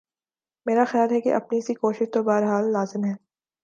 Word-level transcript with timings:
میرا 0.65 0.85
خیال 0.85 1.11
ہے 1.11 1.21
کہ 1.21 1.33
اپنی 1.33 1.61
سی 1.61 1.73
کوشش 1.73 2.05
تو 2.13 2.23
بہر 2.23 2.43
حال 2.43 2.71
لازم 2.73 3.05
ہے۔ 3.05 3.13